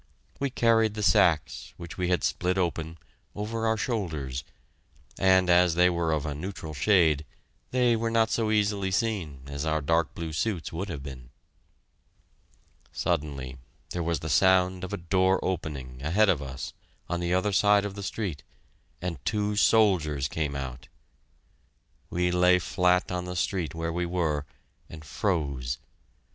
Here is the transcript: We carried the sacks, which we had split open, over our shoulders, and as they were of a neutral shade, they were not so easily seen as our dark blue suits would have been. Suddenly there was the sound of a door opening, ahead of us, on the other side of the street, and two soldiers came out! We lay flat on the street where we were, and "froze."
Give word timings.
We 0.39 0.49
carried 0.49 0.95
the 0.95 1.03
sacks, 1.03 1.75
which 1.77 1.95
we 1.95 2.07
had 2.07 2.23
split 2.23 2.57
open, 2.57 2.97
over 3.35 3.67
our 3.67 3.77
shoulders, 3.77 4.43
and 5.19 5.47
as 5.47 5.75
they 5.75 5.91
were 5.91 6.11
of 6.11 6.25
a 6.25 6.33
neutral 6.33 6.73
shade, 6.73 7.23
they 7.69 7.95
were 7.95 8.09
not 8.09 8.31
so 8.31 8.49
easily 8.49 8.89
seen 8.89 9.43
as 9.45 9.63
our 9.63 9.79
dark 9.79 10.15
blue 10.15 10.33
suits 10.33 10.73
would 10.73 10.89
have 10.89 11.03
been. 11.03 11.29
Suddenly 12.91 13.59
there 13.91 14.01
was 14.01 14.21
the 14.21 14.27
sound 14.29 14.83
of 14.83 14.91
a 14.91 14.97
door 14.97 15.39
opening, 15.45 16.01
ahead 16.01 16.29
of 16.29 16.41
us, 16.41 16.73
on 17.07 17.19
the 17.19 17.35
other 17.35 17.51
side 17.51 17.85
of 17.85 17.93
the 17.93 18.01
street, 18.01 18.41
and 19.03 19.23
two 19.23 19.55
soldiers 19.55 20.27
came 20.27 20.55
out! 20.55 20.87
We 22.09 22.31
lay 22.31 22.57
flat 22.57 23.11
on 23.11 23.25
the 23.25 23.35
street 23.35 23.75
where 23.75 23.93
we 23.93 24.07
were, 24.07 24.47
and 24.89 25.05
"froze." 25.05 25.77